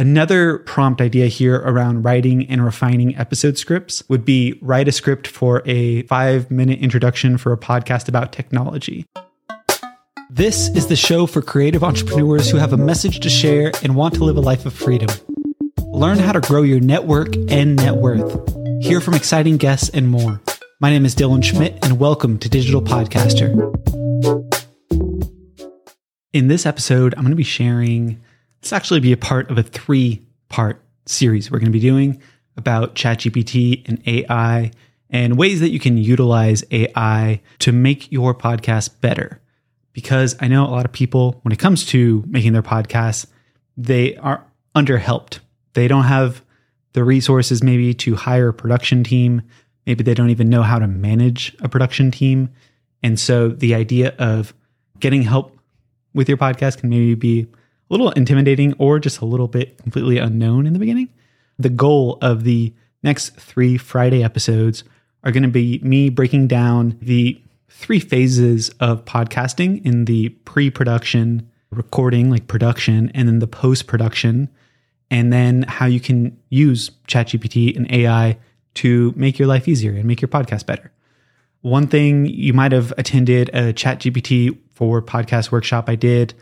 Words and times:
Another 0.00 0.58
prompt 0.58 1.00
idea 1.00 1.26
here 1.26 1.56
around 1.56 2.04
writing 2.04 2.48
and 2.48 2.64
refining 2.64 3.16
episode 3.16 3.58
scripts 3.58 4.08
would 4.08 4.24
be 4.24 4.56
write 4.62 4.86
a 4.86 4.92
script 4.92 5.26
for 5.26 5.60
a 5.66 6.02
five 6.02 6.52
minute 6.52 6.78
introduction 6.78 7.36
for 7.36 7.52
a 7.52 7.58
podcast 7.58 8.08
about 8.08 8.30
technology. 8.30 9.04
This 10.30 10.68
is 10.76 10.86
the 10.86 10.94
show 10.94 11.26
for 11.26 11.42
creative 11.42 11.82
entrepreneurs 11.82 12.48
who 12.48 12.58
have 12.58 12.72
a 12.72 12.76
message 12.76 13.18
to 13.18 13.28
share 13.28 13.72
and 13.82 13.96
want 13.96 14.14
to 14.14 14.22
live 14.22 14.36
a 14.36 14.40
life 14.40 14.66
of 14.66 14.72
freedom. 14.72 15.08
Learn 15.78 16.18
how 16.18 16.30
to 16.30 16.40
grow 16.42 16.62
your 16.62 16.78
network 16.78 17.34
and 17.48 17.74
net 17.74 17.96
worth. 17.96 18.54
Hear 18.80 19.00
from 19.00 19.14
exciting 19.14 19.56
guests 19.56 19.88
and 19.88 20.08
more. 20.08 20.40
My 20.78 20.90
name 20.90 21.06
is 21.06 21.16
Dylan 21.16 21.42
Schmidt, 21.42 21.76
and 21.84 21.98
welcome 21.98 22.38
to 22.38 22.48
Digital 22.48 22.82
Podcaster. 22.82 23.50
In 26.32 26.46
this 26.46 26.66
episode, 26.66 27.14
I'm 27.14 27.22
going 27.22 27.32
to 27.32 27.36
be 27.36 27.42
sharing 27.42 28.22
this 28.60 28.72
actually 28.72 29.00
be 29.00 29.12
a 29.12 29.16
part 29.16 29.50
of 29.50 29.58
a 29.58 29.62
three 29.62 30.22
part 30.48 30.82
series 31.06 31.50
we're 31.50 31.58
going 31.58 31.72
to 31.72 31.72
be 31.72 31.80
doing 31.80 32.20
about 32.56 32.94
ChatGPT 32.94 33.88
and 33.88 34.02
AI 34.06 34.72
and 35.10 35.38
ways 35.38 35.60
that 35.60 35.70
you 35.70 35.78
can 35.78 35.96
utilize 35.96 36.64
AI 36.70 37.40
to 37.60 37.72
make 37.72 38.12
your 38.12 38.34
podcast 38.34 39.00
better. 39.00 39.40
Because 39.92 40.36
I 40.40 40.48
know 40.48 40.64
a 40.64 40.68
lot 40.68 40.84
of 40.84 40.92
people, 40.92 41.40
when 41.42 41.52
it 41.52 41.58
comes 41.58 41.86
to 41.86 42.22
making 42.26 42.52
their 42.52 42.62
podcasts, 42.62 43.26
they 43.76 44.16
are 44.16 44.44
underhelped. 44.74 45.38
They 45.74 45.88
don't 45.88 46.04
have 46.04 46.42
the 46.92 47.04
resources 47.04 47.62
maybe 47.62 47.94
to 47.94 48.16
hire 48.16 48.48
a 48.48 48.54
production 48.54 49.02
team. 49.02 49.42
Maybe 49.86 50.04
they 50.04 50.14
don't 50.14 50.30
even 50.30 50.50
know 50.50 50.62
how 50.62 50.78
to 50.78 50.86
manage 50.86 51.56
a 51.60 51.68
production 51.68 52.10
team. 52.10 52.50
And 53.02 53.18
so 53.18 53.48
the 53.48 53.74
idea 53.74 54.14
of 54.18 54.52
getting 55.00 55.22
help 55.22 55.56
with 56.12 56.28
your 56.28 56.38
podcast 56.38 56.78
can 56.78 56.90
maybe 56.90 57.14
be 57.14 57.46
a 57.90 57.94
little 57.94 58.10
intimidating 58.12 58.74
or 58.78 58.98
just 58.98 59.20
a 59.20 59.24
little 59.24 59.48
bit 59.48 59.78
completely 59.82 60.18
unknown 60.18 60.66
in 60.66 60.72
the 60.72 60.78
beginning. 60.78 61.08
The 61.58 61.70
goal 61.70 62.18
of 62.20 62.44
the 62.44 62.72
next 63.02 63.30
three 63.36 63.76
Friday 63.76 64.22
episodes 64.22 64.84
are 65.24 65.32
going 65.32 65.42
to 65.42 65.48
be 65.48 65.80
me 65.82 66.08
breaking 66.08 66.48
down 66.48 66.98
the 67.00 67.40
three 67.68 68.00
phases 68.00 68.70
of 68.80 69.04
podcasting 69.04 69.84
in 69.84 70.04
the 70.04 70.30
pre 70.30 70.70
production, 70.70 71.48
recording, 71.70 72.30
like 72.30 72.46
production, 72.46 73.10
and 73.14 73.28
then 73.28 73.38
the 73.38 73.46
post 73.46 73.86
production, 73.86 74.48
and 75.10 75.32
then 75.32 75.62
how 75.62 75.86
you 75.86 76.00
can 76.00 76.38
use 76.50 76.90
ChatGPT 77.06 77.76
and 77.76 77.90
AI 77.90 78.38
to 78.74 79.12
make 79.16 79.38
your 79.38 79.48
life 79.48 79.66
easier 79.66 79.92
and 79.92 80.04
make 80.04 80.20
your 80.20 80.28
podcast 80.28 80.66
better. 80.66 80.92
One 81.62 81.88
thing 81.88 82.26
you 82.26 82.52
might 82.52 82.72
have 82.72 82.92
attended 82.96 83.48
a 83.48 83.72
ChatGPT 83.72 84.56
for 84.72 85.02
podcast 85.02 85.50
workshop 85.50 85.88
I 85.88 85.96
did 85.96 86.34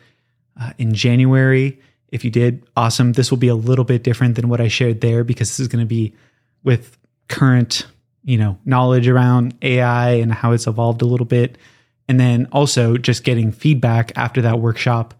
uh, 0.60 0.72
in 0.78 0.94
January. 0.94 1.80
If 2.08 2.24
you 2.24 2.30
did, 2.30 2.66
awesome. 2.76 3.12
This 3.12 3.30
will 3.30 3.38
be 3.38 3.48
a 3.48 3.54
little 3.54 3.84
bit 3.84 4.02
different 4.02 4.36
than 4.36 4.48
what 4.48 4.60
I 4.60 4.68
shared 4.68 5.00
there 5.00 5.24
because 5.24 5.48
this 5.48 5.60
is 5.60 5.68
going 5.68 5.84
to 5.84 5.88
be 5.88 6.14
with 6.62 6.96
current, 7.28 7.86
you 8.24 8.38
know, 8.38 8.58
knowledge 8.64 9.08
around 9.08 9.56
AI 9.62 10.10
and 10.10 10.32
how 10.32 10.52
it's 10.52 10.66
evolved 10.66 11.02
a 11.02 11.06
little 11.06 11.26
bit. 11.26 11.58
And 12.08 12.20
then 12.20 12.46
also 12.52 12.96
just 12.96 13.24
getting 13.24 13.50
feedback 13.50 14.12
after 14.16 14.40
that 14.42 14.60
workshop 14.60 15.14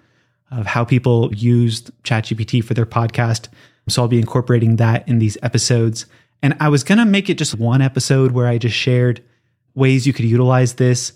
of 0.51 0.67
how 0.67 0.85
people 0.85 1.35
used 1.35 1.91
ChatGPT 2.05 2.63
for 2.63 2.75
their 2.75 2.87
podcast. 2.87 3.49
So 3.89 4.03
I'll 4.03 4.09
be 4.09 4.19
incorporating 4.19 4.77
that 4.77 5.07
in 5.09 5.19
these 5.19 5.37
episodes. 5.43 6.07
And 6.43 6.57
I 6.61 6.69
was 6.69 6.85
going 6.85 6.99
to 6.99 7.05
make 7.05 7.29
it 7.29 7.39
just 7.39 7.55
one 7.55 7.83
episode 7.83 8.33
where 8.33 8.47
I 8.47 8.59
just 8.59 8.77
shared 8.77 9.23
ways 9.75 10.07
you 10.07 10.13
could 10.13 10.25
utilize 10.25 10.75
this 10.75 11.13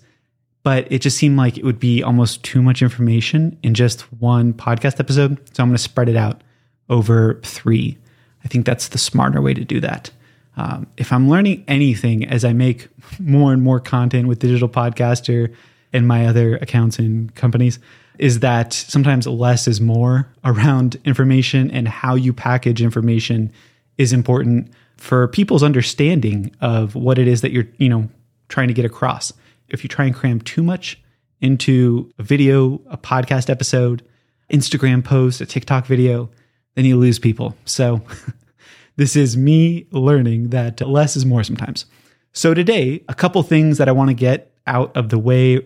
but 0.63 0.91
it 0.91 0.99
just 0.99 1.17
seemed 1.17 1.37
like 1.37 1.57
it 1.57 1.63
would 1.63 1.79
be 1.79 2.03
almost 2.03 2.43
too 2.43 2.61
much 2.61 2.81
information 2.81 3.57
in 3.63 3.73
just 3.73 4.01
one 4.13 4.53
podcast 4.53 4.99
episode. 4.99 5.37
So 5.55 5.63
I'm 5.63 5.69
going 5.69 5.77
to 5.77 5.81
spread 5.81 6.09
it 6.09 6.15
out 6.15 6.43
over 6.89 7.39
three. 7.43 7.97
I 8.43 8.47
think 8.47 8.65
that's 8.65 8.89
the 8.89 8.97
smarter 8.97 9.41
way 9.41 9.53
to 9.53 9.63
do 9.63 9.79
that. 9.81 10.11
Um, 10.57 10.87
if 10.97 11.11
I'm 11.11 11.29
learning 11.29 11.63
anything 11.67 12.27
as 12.27 12.43
I 12.43 12.53
make 12.53 12.89
more 13.19 13.53
and 13.53 13.61
more 13.61 13.79
content 13.79 14.27
with 14.27 14.39
Digital 14.39 14.69
Podcaster 14.69 15.53
and 15.93 16.07
my 16.07 16.27
other 16.27 16.57
accounts 16.57 16.99
and 16.99 17.33
companies, 17.35 17.79
is 18.19 18.41
that 18.41 18.73
sometimes 18.73 19.25
less 19.25 19.67
is 19.67 19.81
more 19.81 20.31
around 20.43 20.99
information 21.05 21.71
and 21.71 21.87
how 21.87 22.15
you 22.15 22.33
package 22.33 22.81
information 22.81 23.51
is 23.97 24.13
important 24.13 24.69
for 24.97 25.27
people's 25.29 25.63
understanding 25.63 26.51
of 26.61 26.93
what 26.93 27.17
it 27.17 27.27
is 27.27 27.41
that 27.41 27.51
you're, 27.51 27.67
you 27.77 27.89
know, 27.89 28.07
trying 28.49 28.67
to 28.67 28.73
get 28.73 28.85
across 28.85 29.33
if 29.71 29.83
you 29.83 29.87
try 29.87 30.05
and 30.05 30.15
cram 30.15 30.39
too 30.41 30.61
much 30.61 31.01
into 31.39 32.11
a 32.19 32.23
video, 32.23 32.81
a 32.87 32.97
podcast 32.97 33.49
episode, 33.49 34.03
Instagram 34.51 35.03
post, 35.03 35.41
a 35.41 35.45
TikTok 35.45 35.85
video, 35.85 36.29
then 36.75 36.85
you 36.85 36.97
lose 36.97 37.19
people. 37.19 37.55
So 37.65 38.01
this 38.95 39.15
is 39.15 39.35
me 39.35 39.87
learning 39.91 40.49
that 40.49 40.81
less 40.81 41.15
is 41.15 41.25
more 41.25 41.43
sometimes. 41.43 41.85
So 42.33 42.53
today, 42.53 43.03
a 43.09 43.15
couple 43.15 43.41
things 43.43 43.77
that 43.77 43.89
I 43.89 43.93
want 43.93 44.09
to 44.09 44.13
get 44.13 44.53
out 44.67 44.95
of 44.95 45.09
the 45.09 45.19
way 45.19 45.65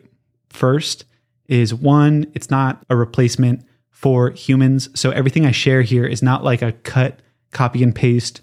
first 0.50 1.06
is 1.48 1.74
one, 1.74 2.32
it's 2.34 2.50
not 2.50 2.84
a 2.90 2.96
replacement 2.96 3.64
for 3.92 4.32
humans. 4.32 4.90
So 5.00 5.12
everything 5.12 5.46
I 5.46 5.52
share 5.52 5.82
here 5.82 6.06
is 6.06 6.24
not 6.24 6.44
like 6.44 6.62
a 6.62 6.72
cut, 6.72 7.20
copy 7.52 7.84
and 7.84 7.94
paste. 7.94 8.42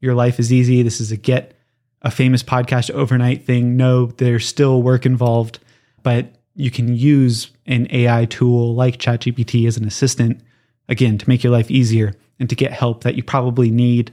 Your 0.00 0.14
life 0.14 0.38
is 0.38 0.52
easy. 0.52 0.82
This 0.82 1.00
is 1.00 1.10
a 1.10 1.16
get 1.16 1.56
a 2.04 2.10
famous 2.10 2.42
podcast 2.42 2.90
overnight 2.90 3.44
thing. 3.44 3.76
No, 3.76 4.06
there's 4.06 4.46
still 4.46 4.82
work 4.82 5.06
involved, 5.06 5.58
but 6.02 6.26
you 6.54 6.70
can 6.70 6.94
use 6.94 7.50
an 7.66 7.88
AI 7.90 8.26
tool 8.26 8.74
like 8.74 8.98
ChatGPT 8.98 9.66
as 9.66 9.76
an 9.76 9.86
assistant, 9.86 10.40
again, 10.88 11.18
to 11.18 11.28
make 11.28 11.42
your 11.42 11.52
life 11.52 11.70
easier 11.70 12.14
and 12.38 12.48
to 12.50 12.54
get 12.54 12.72
help 12.72 13.02
that 13.04 13.16
you 13.16 13.22
probably 13.22 13.70
need, 13.70 14.12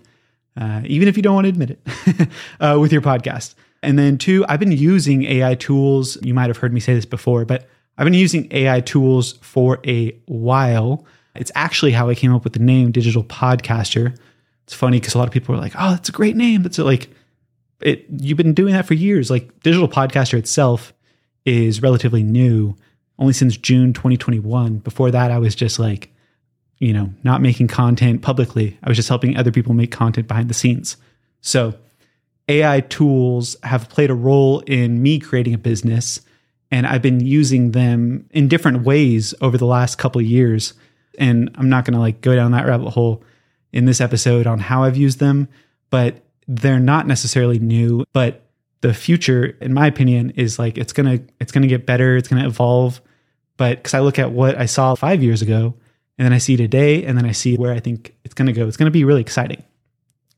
uh, 0.58 0.82
even 0.86 1.08
if 1.08 1.18
you 1.18 1.24
don't 1.24 1.36
want 1.36 1.46
to 1.46 1.50
admit 1.50 1.72
it, 1.72 2.30
uh, 2.60 2.78
with 2.80 2.94
your 2.94 3.02
podcast. 3.02 3.56
And 3.84 4.00
then, 4.00 4.18
two, 4.18 4.46
I've 4.48 4.60
been 4.60 4.72
using 4.72 5.24
AI 5.26 5.56
tools. 5.56 6.18
You 6.22 6.34
might 6.34 6.50
have 6.50 6.58
heard 6.58 6.74
me 6.74 6.80
say 6.80 6.94
this 6.94 7.06
before, 7.06 7.46
but 7.46 7.68
I've 7.98 8.06
been 8.06 8.14
using 8.14 8.48
AI 8.52 8.80
tools 8.80 9.34
for 9.42 9.80
a 9.86 10.12
while. 10.28 11.06
It's 11.36 11.52
actually 11.56 11.92
how 11.92 12.10
I 12.10 12.16
came 12.16 12.34
up 12.34 12.44
with 12.44 12.54
the 12.54 12.60
name 12.60 12.92
Digital 12.92 13.24
Podcaster. 13.24 14.18
It's 14.64 14.74
funny 14.74 15.00
because 15.00 15.16
a 15.16 15.18
lot 15.18 15.28
of 15.28 15.34
people 15.34 15.56
are 15.56 15.60
like, 15.60 15.74
oh, 15.78 15.92
that's 15.92 16.10
a 16.10 16.14
great 16.14 16.36
name. 16.36 16.64
That's 16.64 16.78
like, 16.78 17.10
it 17.82 18.06
you've 18.10 18.38
been 18.38 18.54
doing 18.54 18.74
that 18.74 18.86
for 18.86 18.94
years. 18.94 19.30
Like 19.30 19.60
digital 19.62 19.88
podcaster 19.88 20.38
itself 20.38 20.94
is 21.46 21.82
relatively 21.82 22.24
new, 22.24 22.76
only 23.20 23.34
since 23.34 23.58
June 23.58 23.94
2021. 23.94 24.78
Before 24.80 25.12
that, 25.12 25.32
I 25.32 25.38
was 25.38 25.56
just 25.56 25.80
like, 25.80 26.14
you 26.80 26.94
know, 26.94 27.14
not 27.24 27.42
making 27.42 27.68
content 27.68 28.22
publicly. 28.22 28.78
I 28.84 28.90
was 28.90 28.98
just 28.98 29.10
helping 29.10 29.38
other 29.38 29.52
people 29.52 29.74
make 29.74 29.92
content 29.92 30.28
behind 30.28 30.50
the 30.50 30.54
scenes. 30.54 30.98
So 31.42 31.76
AI 32.48 32.82
tools 32.82 33.56
have 33.64 33.90
played 33.90 34.10
a 34.10 34.16
role 34.16 34.60
in 34.62 35.02
me 35.02 35.20
creating 35.20 35.54
a 35.54 35.60
business, 35.60 36.22
and 36.70 36.88
I've 36.88 37.02
been 37.02 37.20
using 37.20 37.72
them 37.72 38.28
in 38.32 38.48
different 38.48 38.84
ways 38.84 39.34
over 39.42 39.58
the 39.58 39.66
last 39.66 39.98
couple 39.98 40.22
years. 40.22 40.74
And 41.18 41.52
I'm 41.56 41.70
not 41.70 41.86
going 41.86 41.94
to 41.94 42.00
like 42.00 42.22
go 42.22 42.36
down 42.36 42.52
that 42.52 42.66
rabbit 42.66 42.90
hole 42.90 43.24
in 43.72 43.86
this 43.86 44.02
episode 44.02 44.48
on 44.48 44.60
how 44.60 44.84
I've 44.84 44.98
used 44.98 45.20
them, 45.20 45.48
but 45.90 46.24
they're 46.52 46.80
not 46.80 47.08
necessarily 47.08 47.60
new, 47.60 48.04
but 48.12 48.42
the 48.82 48.94
future, 48.94 49.58
in 49.62 49.74
my 49.74 49.88
opinion, 49.88 50.32
is 50.32 50.60
like 50.60 50.78
it's 50.78 50.92
gonna 50.92 51.20
it's 51.40 51.52
gonna 51.52 51.68
get 51.68 51.86
better, 51.86 52.18
it's 52.18 52.28
gonna 52.28 52.46
evolve. 52.46 53.02
But 53.56 53.78
because 53.78 53.94
I 53.94 54.00
look 54.02 54.20
at 54.20 54.32
what 54.32 54.58
I 54.58 54.66
saw 54.66 54.96
five 54.96 55.24
years 55.24 55.42
ago, 55.42 55.76
and 56.18 56.26
then 56.26 56.34
I 56.34 56.40
see 56.40 56.58
today, 56.58 57.06
and 57.06 57.18
then 57.18 57.26
I 57.26 57.32
see 57.32 57.56
where 57.56 57.74
I 57.74 57.80
think 57.80 58.14
it's 58.26 58.34
gonna 58.34 58.52
go, 58.52 58.68
it's 58.68 58.76
gonna 58.76 58.92
be 58.92 59.06
really 59.06 59.22
exciting. 59.22 59.64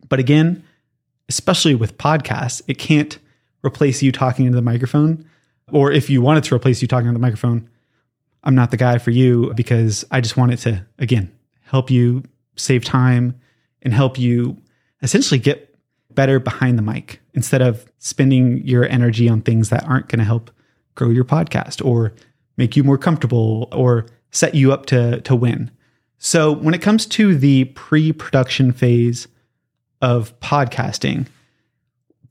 But 0.08 0.20
again, 0.20 0.64
especially 1.30 1.74
with 1.74 1.98
podcasts, 1.98 2.62
it 2.68 2.78
can't 2.78 3.18
replace 3.66 4.04
you 4.04 4.12
talking 4.12 4.46
into 4.46 4.56
the 4.56 4.62
microphone. 4.62 5.26
Or 5.72 5.92
if 5.92 6.10
you 6.10 6.22
wanted 6.22 6.44
to 6.44 6.56
replace 6.56 6.82
you 6.82 6.88
talking 6.88 7.08
on 7.08 7.14
the 7.14 7.20
microphone, 7.20 7.70
I'm 8.44 8.54
not 8.54 8.70
the 8.70 8.78
guy 8.78 9.00
for 9.00 9.12
you 9.12 9.52
because 9.56 10.06
I 10.12 10.22
just 10.22 10.38
want 10.38 10.52
it 10.52 10.58
to, 10.58 10.86
again, 11.00 11.32
help 11.62 11.90
you 11.90 12.24
save 12.58 12.84
time 12.84 13.40
and 13.82 13.94
help 13.94 14.20
you 14.20 14.58
essentially 15.02 15.40
get 15.40 15.73
better 16.16 16.40
behind 16.40 16.78
the 16.78 16.82
mic 16.82 17.20
instead 17.34 17.62
of 17.62 17.86
spending 17.98 18.66
your 18.66 18.86
energy 18.86 19.30
on 19.30 19.42
things 19.42 19.70
that 19.70 19.84
aren't 19.86 20.10
going 20.10 20.20
to 20.20 20.26
help 20.26 20.52
grow 20.96 21.10
your 21.10 21.26
podcast 21.26 21.84
or 21.84 22.14
make 22.58 22.76
you 22.76 22.84
more 22.84 22.98
comfortable 22.98 23.68
or 23.72 24.06
set 24.32 24.56
you 24.56 24.72
up 24.72 24.86
to, 24.88 25.22
to 25.22 25.36
win. 25.36 25.72
So, 26.18 26.52
when 26.52 26.74
it 26.74 26.82
comes 26.82 27.06
to 27.08 27.36
the 27.36 27.66
pre 27.66 28.14
production 28.14 28.72
phase 28.72 29.28
of 30.02 30.40
podcasting, 30.40 31.28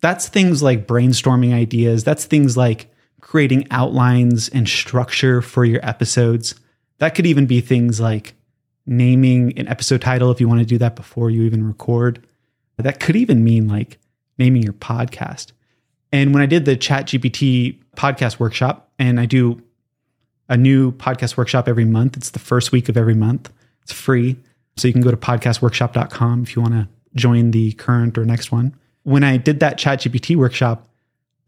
that's 0.00 0.28
things 0.28 0.62
like 0.62 0.86
brainstorming 0.86 1.52
ideas, 1.52 2.02
that's 2.02 2.24
things 2.24 2.56
like 2.56 2.92
creating 3.20 3.66
outlines 3.70 4.48
and 4.48 4.68
structure 4.68 5.42
for 5.42 5.64
your 5.64 5.84
episodes. 5.86 6.54
That 6.98 7.14
could 7.14 7.26
even 7.26 7.46
be 7.46 7.60
things 7.60 8.00
like 8.00 8.34
naming 8.86 9.56
an 9.58 9.68
episode 9.68 10.00
title 10.00 10.30
if 10.30 10.40
you 10.40 10.48
want 10.48 10.60
to 10.60 10.66
do 10.66 10.78
that 10.78 10.96
before 10.96 11.30
you 11.30 11.42
even 11.42 11.66
record. 11.66 12.26
That 12.76 13.00
could 13.00 13.16
even 13.16 13.44
mean 13.44 13.68
like 13.68 13.98
naming 14.38 14.62
your 14.62 14.72
podcast. 14.72 15.52
And 16.10 16.34
when 16.34 16.42
I 16.42 16.46
did 16.46 16.64
the 16.64 16.76
Chat 16.76 17.06
GPT 17.06 17.78
podcast 17.96 18.38
workshop, 18.38 18.90
and 18.98 19.18
I 19.18 19.26
do 19.26 19.62
a 20.48 20.56
new 20.56 20.92
podcast 20.92 21.36
workshop 21.36 21.68
every 21.68 21.84
month, 21.84 22.16
it's 22.16 22.30
the 22.30 22.38
first 22.38 22.72
week 22.72 22.88
of 22.88 22.96
every 22.96 23.14
month, 23.14 23.50
it's 23.82 23.92
free. 23.92 24.36
So 24.76 24.88
you 24.88 24.92
can 24.92 25.02
go 25.02 25.10
to 25.10 25.16
podcastworkshop.com 25.16 26.42
if 26.42 26.56
you 26.56 26.62
want 26.62 26.74
to 26.74 26.88
join 27.14 27.50
the 27.50 27.72
current 27.72 28.16
or 28.16 28.24
next 28.24 28.52
one. 28.52 28.74
When 29.02 29.24
I 29.24 29.36
did 29.36 29.60
that 29.60 29.78
ChatGPT 29.78 30.36
workshop, 30.36 30.88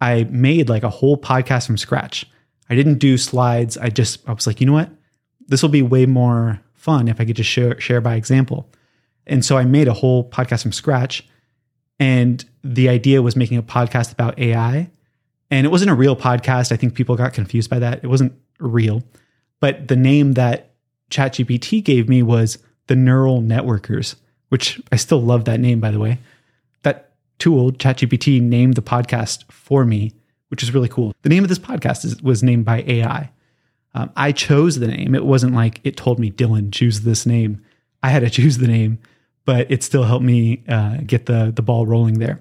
I 0.00 0.24
made 0.24 0.68
like 0.68 0.82
a 0.82 0.90
whole 0.90 1.16
podcast 1.16 1.66
from 1.66 1.78
scratch. 1.78 2.26
I 2.68 2.74
didn't 2.74 2.98
do 2.98 3.16
slides. 3.16 3.78
I 3.78 3.88
just, 3.88 4.26
I 4.28 4.32
was 4.32 4.46
like, 4.46 4.60
you 4.60 4.66
know 4.66 4.72
what? 4.72 4.90
This 5.46 5.62
will 5.62 5.70
be 5.70 5.82
way 5.82 6.06
more 6.06 6.60
fun 6.74 7.08
if 7.08 7.20
I 7.20 7.24
could 7.24 7.36
just 7.36 7.50
share, 7.50 7.78
share 7.80 8.00
by 8.00 8.16
example. 8.16 8.68
And 9.26 9.44
so 9.44 9.56
I 9.56 9.64
made 9.64 9.88
a 9.88 9.92
whole 9.92 10.28
podcast 10.28 10.62
from 10.62 10.72
scratch. 10.72 11.26
And 11.98 12.44
the 12.62 12.88
idea 12.88 13.22
was 13.22 13.36
making 13.36 13.58
a 13.58 13.62
podcast 13.62 14.12
about 14.12 14.38
AI. 14.38 14.90
And 15.50 15.66
it 15.66 15.70
wasn't 15.70 15.90
a 15.90 15.94
real 15.94 16.16
podcast. 16.16 16.72
I 16.72 16.76
think 16.76 16.94
people 16.94 17.16
got 17.16 17.32
confused 17.32 17.70
by 17.70 17.78
that. 17.78 18.02
It 18.02 18.08
wasn't 18.08 18.32
real. 18.58 19.02
But 19.60 19.88
the 19.88 19.96
name 19.96 20.32
that 20.32 20.72
ChatGPT 21.10 21.82
gave 21.82 22.08
me 22.08 22.22
was 22.22 22.58
the 22.86 22.96
Neural 22.96 23.40
Networkers, 23.40 24.16
which 24.48 24.80
I 24.92 24.96
still 24.96 25.22
love 25.22 25.44
that 25.44 25.60
name, 25.60 25.80
by 25.80 25.90
the 25.90 25.98
way. 25.98 26.18
That 26.82 27.12
tool, 27.38 27.72
ChatGPT, 27.72 28.42
named 28.42 28.74
the 28.74 28.82
podcast 28.82 29.50
for 29.50 29.84
me, 29.84 30.12
which 30.48 30.62
is 30.62 30.74
really 30.74 30.88
cool. 30.88 31.14
The 31.22 31.28
name 31.28 31.44
of 31.44 31.48
this 31.48 31.58
podcast 31.58 32.04
is, 32.04 32.20
was 32.22 32.42
named 32.42 32.64
by 32.64 32.82
AI. 32.86 33.30
Um, 33.94 34.10
I 34.16 34.32
chose 34.32 34.78
the 34.78 34.88
name. 34.88 35.14
It 35.14 35.24
wasn't 35.24 35.54
like 35.54 35.80
it 35.84 35.96
told 35.96 36.18
me, 36.18 36.30
Dylan, 36.30 36.72
choose 36.72 37.02
this 37.02 37.24
name. 37.24 37.62
I 38.02 38.10
had 38.10 38.20
to 38.20 38.30
choose 38.42 38.58
the 38.58 38.66
name, 38.66 38.98
but 39.44 39.70
it 39.70 39.82
still 39.82 40.04
helped 40.04 40.24
me 40.24 40.62
uh, 40.68 40.98
get 41.06 41.26
the, 41.26 41.52
the 41.54 41.62
ball 41.62 41.86
rolling 41.86 42.18
there. 42.18 42.40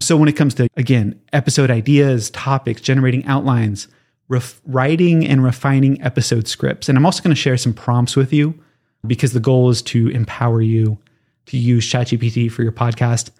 So 0.00 0.16
when 0.16 0.28
it 0.28 0.34
comes 0.34 0.54
to, 0.54 0.68
again, 0.76 1.20
episode 1.32 1.70
ideas, 1.70 2.30
topics, 2.30 2.80
generating 2.80 3.24
outlines, 3.26 3.88
ref- 4.28 4.60
writing 4.66 5.26
and 5.26 5.42
refining 5.42 6.00
episode 6.02 6.46
scripts, 6.46 6.88
and 6.88 6.98
I'm 6.98 7.06
also 7.06 7.22
going 7.22 7.34
to 7.34 7.40
share 7.40 7.56
some 7.56 7.72
prompts 7.72 8.16
with 8.16 8.32
you 8.32 8.58
because 9.06 9.32
the 9.32 9.40
goal 9.40 9.70
is 9.70 9.82
to 9.82 10.08
empower 10.08 10.60
you 10.60 10.98
to 11.46 11.56
use 11.56 11.90
ChatGPT 11.90 12.50
for 12.50 12.62
your 12.62 12.72
podcast 12.72 13.30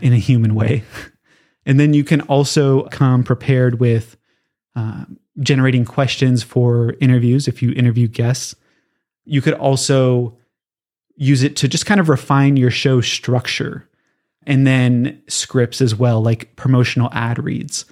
in 0.00 0.12
a 0.12 0.18
human 0.18 0.54
way. 0.54 0.82
and 1.66 1.78
then 1.78 1.94
you 1.94 2.04
can 2.04 2.20
also 2.22 2.84
come 2.88 3.22
prepared 3.22 3.80
with 3.80 4.16
uh, 4.74 5.04
generating 5.40 5.84
questions 5.84 6.42
for 6.42 6.94
interviews 7.00 7.48
if 7.48 7.62
you 7.62 7.72
interview 7.72 8.08
guests. 8.08 8.54
You 9.24 9.40
could 9.40 9.54
also 9.54 10.36
use 11.16 11.42
it 11.42 11.56
to 11.56 11.68
just 11.68 11.86
kind 11.86 12.00
of 12.00 12.08
refine 12.08 12.56
your 12.56 12.70
show 12.70 13.00
structure 13.00 13.88
and 14.46 14.66
then 14.66 15.22
scripts 15.28 15.80
as 15.80 15.94
well, 15.94 16.22
like 16.22 16.54
promotional 16.56 17.10
ad 17.12 17.42
reads. 17.42 17.84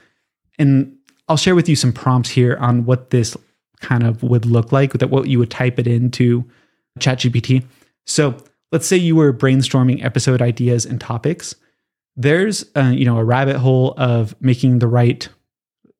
And 0.59 0.97
I'll 1.29 1.37
share 1.37 1.55
with 1.55 1.69
you 1.69 1.77
some 1.77 1.93
prompts 1.93 2.31
here 2.31 2.57
on 2.61 2.85
what 2.85 3.11
this 3.11 3.37
kind 3.81 4.05
of 4.05 4.23
would 4.23 4.45
look 4.47 4.73
like, 4.73 4.93
that 4.95 5.11
what 5.11 5.29
you 5.29 5.39
would 5.39 5.51
type 5.51 5.79
it 5.79 5.87
into 5.87 6.45
ChatGPT. 6.99 7.65
So 8.07 8.37
let's 8.73 8.87
say 8.87 8.97
you 8.97 9.17
were 9.17 9.33
brainstorming 9.33 10.05
episode 10.05 10.43
ideas 10.43 10.85
and 10.85 11.01
topics. 11.01 11.55
There's 12.17 12.65
uh, 12.77 12.93
you 12.95 13.05
know 13.05 13.19
a 13.19 13.25
rabbit 13.25 13.57
hole 13.57 13.95
of 13.97 14.35
making 14.41 14.81
the 14.81 14.89
right. 14.89 15.29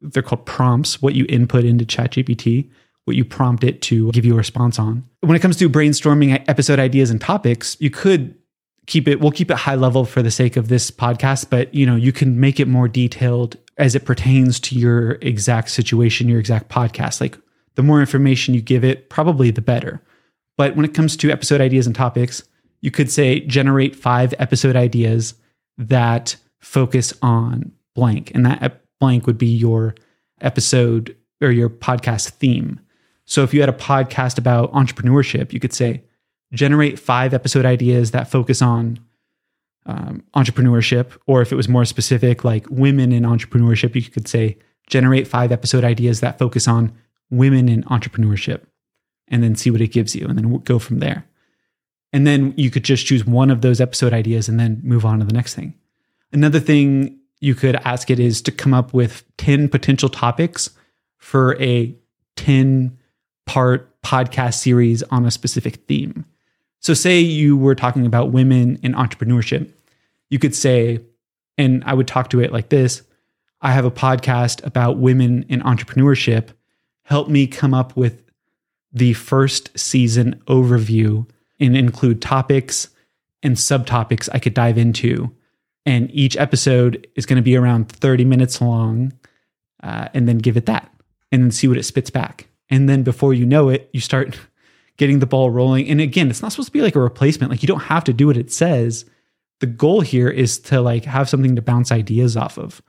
They're 0.01 0.23
called 0.23 0.47
prompts. 0.47 1.01
What 1.01 1.15
you 1.15 1.27
input 1.29 1.65
into 1.65 1.85
ChatGPT, 1.85 2.69
what 3.11 3.17
you 3.17 3.25
prompt 3.25 3.65
it 3.65 3.83
to 3.83 4.13
give 4.13 4.25
you 4.25 4.35
a 4.35 4.37
response 4.37 4.79
on. 4.79 5.05
When 5.19 5.35
it 5.35 5.41
comes 5.41 5.57
to 5.57 5.69
brainstorming 5.69 6.45
episode 6.47 6.79
ideas 6.79 7.11
and 7.11 7.21
topics, 7.21 7.77
you 7.81 7.91
could 7.91 8.37
keep 8.87 9.09
it 9.09 9.21
we'll 9.21 9.33
keep 9.33 9.51
it 9.51 9.57
high 9.57 9.75
level 9.75 10.05
for 10.05 10.23
the 10.23 10.31
sake 10.31 10.57
of 10.57 10.69
this 10.69 10.91
podcast 10.91 11.49
but 11.51 11.73
you 11.73 11.85
know 11.87 11.95
you 11.95 12.13
can 12.13 12.41
make 12.41 12.59
it 12.59 12.67
more 12.67 12.89
detailed 12.89 13.57
as 13.79 13.95
it 13.95 14.05
pertains 14.05 14.59
to 14.59 14.75
your 14.75 15.13
exact 15.23 15.71
situation 15.71 16.29
your 16.29 16.39
exact 16.39 16.69
podcast. 16.69 17.21
Like 17.21 17.37
the 17.75 17.83
more 17.83 18.01
information 18.01 18.55
you 18.55 18.61
give 18.61 18.85
it 18.85 19.11
probably 19.11 19.51
the 19.51 19.61
better. 19.61 20.01
But 20.57 20.77
when 20.77 20.85
it 20.85 20.95
comes 20.95 21.17
to 21.19 21.31
episode 21.31 21.61
ideas 21.61 21.87
and 21.87 21.97
topics 21.97 22.45
you 22.81 22.93
could 22.93 23.11
say 23.11 23.41
generate 23.41 23.97
five 23.97 24.33
episode 24.39 24.77
ideas 24.77 25.35
that 25.77 26.37
focus 26.61 27.13
on 27.23 27.73
blank. 27.95 28.31
And 28.35 28.47
that 28.47 28.83
blank 29.01 29.27
would 29.27 29.39
be 29.39 29.47
your 29.47 29.95
episode 30.41 31.17
or 31.41 31.51
your 31.51 31.69
podcast 31.69 32.31
theme 32.31 32.81
so 33.31 33.43
if 33.43 33.55
you 33.55 33.61
had 33.61 33.69
a 33.69 33.73
podcast 33.73 34.37
about 34.39 34.73
entrepreneurship 34.73 35.53
you 35.53 35.61
could 35.61 35.73
say 35.73 36.03
generate 36.53 36.99
five 36.99 37.33
episode 37.33 37.65
ideas 37.65 38.11
that 38.11 38.31
focus 38.31 38.61
on 38.61 38.99
um, 39.87 40.23
entrepreneurship, 40.35 41.17
or 41.27 41.43
if 41.43 41.53
it 41.53 41.57
was 41.57 41.69
more 41.69 41.85
specific, 41.85 42.45
like 42.45 42.67
women 42.71 43.13
in 43.13 43.23
entrepreneurship, 43.23 43.95
you 43.95 44.03
could 44.03 44.29
say 44.29 44.59
generate 44.87 45.27
five 45.27 45.53
episode 45.53 45.85
ideas 45.85 46.21
that 46.21 46.39
focus 46.39 46.69
on 46.69 46.93
women 47.31 47.69
in 47.69 47.83
entrepreneurship, 47.85 48.63
and 49.29 49.43
then 49.43 49.55
see 49.55 49.71
what 49.71 49.81
it 49.81 49.93
gives 49.93 50.15
you, 50.15 50.27
and 50.27 50.37
then 50.37 50.59
go 50.59 50.79
from 50.79 50.99
there. 50.99 51.25
And 52.13 52.27
then 52.27 52.53
you 52.57 52.71
could 52.71 52.85
just 52.85 53.07
choose 53.07 53.25
one 53.25 53.51
of 53.51 53.61
those 53.61 53.81
episode 53.81 54.13
ideas 54.13 54.49
and 54.49 54.59
then 54.59 54.81
move 54.83 55.05
on 55.05 55.21
to 55.21 55.25
the 55.25 55.33
next 55.33 55.55
thing. 55.55 55.75
Another 56.33 56.59
thing 56.59 57.19
you 57.41 57.55
could 57.55 57.77
ask 57.77 58.11
it 58.11 58.19
is 58.19 58.43
to 58.43 58.53
come 58.53 58.75
up 58.75 58.93
with 58.93 59.25
10 59.37 59.69
potential 59.69 60.09
topics 60.09 60.71
for 61.19 61.61
a 61.63 61.97
10 62.37 62.99
part 63.51 64.01
podcast 64.03 64.55
series 64.55 65.03
on 65.03 65.27
a 65.27 65.31
specific 65.31 65.75
theme. 65.89 66.25
So, 66.79 66.95
say 66.95 67.19
you 67.19 67.57
were 67.57 67.75
talking 67.75 68.07
about 68.07 68.31
women 68.31 68.79
in 68.81 68.93
entrepreneurship, 68.93 69.73
you 70.29 70.39
could 70.39 70.55
say, 70.55 71.01
and 71.59 71.83
I 71.85 71.95
would 71.95 72.07
talk 72.07 72.31
to 72.31 72.41
it 72.41 72.53
like 72.53 72.69
this 72.69 73.03
I 73.61 73.73
have 73.73 73.85
a 73.85 73.91
podcast 73.91 74.65
about 74.65 74.99
women 74.99 75.45
in 75.49 75.63
entrepreneurship. 75.63 76.51
Help 77.03 77.29
me 77.29 77.49
come 77.49 77.75
up 77.75 77.97
with 77.97 78.23
the 78.93 79.15
first 79.15 79.77
season 79.77 80.41
overview 80.47 81.29
and 81.59 81.77
include 81.77 82.23
topics 82.23 82.89
and 83.43 83.57
subtopics 83.57 84.29
I 84.33 84.39
could 84.39 84.55
dive 84.55 84.79
into. 84.79 85.35
And 85.85 86.09
each 86.13 86.37
episode 86.37 87.09
is 87.17 87.27
going 87.27 87.37
to 87.37 87.43
be 87.43 87.57
around 87.57 87.89
30 87.91 88.25
minutes 88.27 88.61
long, 88.61 89.13
uh, 89.83 90.07
and 90.15 90.29
then 90.29 90.39
give 90.39 90.57
it 90.57 90.67
that 90.67 90.89
and 91.33 91.43
then 91.43 91.51
see 91.51 91.67
what 91.67 91.79
it 91.79 91.83
spits 91.83 92.11
back. 92.11 92.47
And 92.71 92.89
then 92.89 93.03
before 93.03 93.35
you 93.35 93.45
know 93.45 93.69
it, 93.69 93.91
you 93.93 94.01
start 94.01 94.39
getting 94.97 95.19
the 95.19 95.27
ball 95.27 95.51
rolling. 95.51 95.89
And 95.89 96.01
again, 96.01 96.31
it's 96.31 96.43
not 96.43 96.53
supposed 96.53 96.69
to 96.69 96.73
be 96.73 96.83
like 96.83 96.97
a 96.97 97.01
replacement. 97.01 97.51
Like 97.51 97.63
you 97.63 97.67
don't 97.67 97.81
have 97.81 98.05
to 98.05 98.13
do 98.13 98.27
what 98.27 98.37
it 98.37 98.53
says. 98.53 99.05
The 99.61 99.67
goal 99.67 100.01
here 100.01 100.29
is 100.29 100.59
to 100.61 100.81
like 100.81 101.05
have 101.05 101.29
something 101.29 101.57
to 101.57 101.63
bounce 101.63 101.93
ideas 101.93 102.37
off 102.37 102.59
of. 102.59 102.83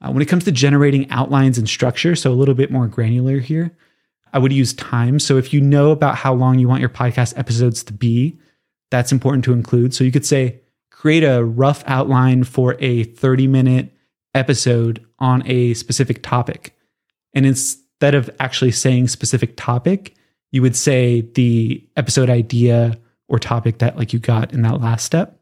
Uh, 0.00 0.10
when 0.10 0.22
it 0.22 0.28
comes 0.28 0.44
to 0.44 0.52
generating 0.52 1.10
outlines 1.10 1.58
and 1.58 1.68
structure, 1.68 2.14
so 2.14 2.30
a 2.30 2.34
little 2.34 2.54
bit 2.54 2.70
more 2.70 2.86
granular 2.86 3.38
here, 3.38 3.76
I 4.32 4.38
would 4.38 4.52
use 4.52 4.74
time. 4.74 5.18
So 5.18 5.38
if 5.38 5.52
you 5.54 5.60
know 5.60 5.90
about 5.90 6.16
how 6.16 6.34
long 6.34 6.58
you 6.58 6.68
want 6.68 6.80
your 6.80 6.90
podcast 6.90 7.38
episodes 7.38 7.82
to 7.84 7.92
be, 7.92 8.38
that's 8.90 9.12
important 9.12 9.44
to 9.46 9.52
include. 9.52 9.94
So 9.94 10.04
you 10.04 10.12
could 10.12 10.26
say, 10.26 10.60
create 10.90 11.22
a 11.22 11.44
rough 11.44 11.84
outline 11.86 12.44
for 12.44 12.76
a 12.80 13.04
30 13.04 13.46
minute 13.46 13.92
episode 14.34 15.06
on 15.18 15.42
a 15.46 15.74
specific 15.74 16.22
topic. 16.22 16.76
And 17.32 17.46
instead 17.96 18.14
of 18.14 18.30
actually 18.40 18.70
saying 18.72 19.08
specific 19.08 19.56
topic, 19.56 20.14
you 20.52 20.60
would 20.62 20.76
say 20.76 21.22
the 21.34 21.82
episode 21.96 22.28
idea 22.28 22.98
or 23.28 23.38
topic 23.38 23.78
that 23.78 23.96
like 23.96 24.12
you 24.12 24.18
got 24.18 24.52
in 24.52 24.62
that 24.62 24.80
last 24.80 25.04
step. 25.04 25.40